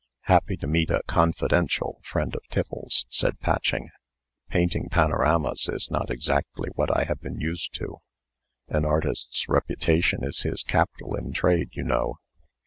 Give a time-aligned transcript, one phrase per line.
[0.23, 3.87] "Happy to meet a confidential friend of Tiffles's," said Patching.
[4.49, 7.97] "Painting panoramas is not exactly what I have been used to.
[8.67, 12.17] An artist's reputation is his capital in trade, you know."